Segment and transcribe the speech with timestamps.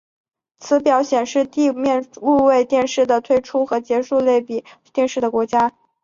[0.57, 5.73] 此表显示地面数位电视的推出和结束类比电视的国家。